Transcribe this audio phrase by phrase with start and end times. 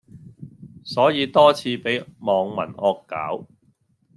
[0.83, 3.45] 所以多次俾網民惡搞